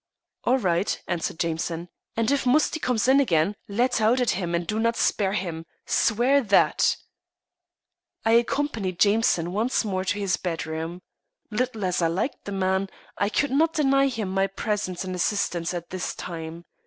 "All 0.45 0.57
right," 0.57 0.99
answered 1.07 1.37
Jameson. 1.37 1.87
"And 2.17 2.31
if 2.31 2.47
Musty 2.47 2.79
comes 2.79 3.07
in 3.07 3.19
again, 3.19 3.53
let 3.67 4.01
out 4.01 4.19
at 4.19 4.31
him 4.31 4.55
and 4.55 4.65
do 4.65 4.79
not 4.79 4.95
spare 4.95 5.33
him. 5.33 5.67
Swear 5.85 6.41
that." 6.41 6.97
I 8.25 8.31
accompanied 8.31 8.99
Jameson 8.99 9.51
once 9.53 9.85
more 9.85 10.03
to 10.05 10.17
his 10.17 10.37
bedroom, 10.37 11.03
Little 11.51 11.85
as 11.85 12.01
I 12.01 12.07
liked 12.07 12.45
the 12.45 12.51
man, 12.51 12.89
I 13.19 13.29
could 13.29 13.51
not 13.51 13.73
deny 13.73 14.07
him 14.07 14.29
my 14.31 14.47
presence 14.47 15.03
and 15.03 15.13
assistance 15.13 15.71
at 15.71 15.91
this 15.91 16.15
time. 16.15 16.65